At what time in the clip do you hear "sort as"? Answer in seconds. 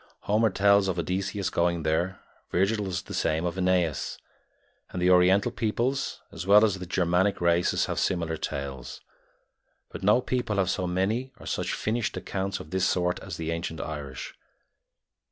12.87-13.37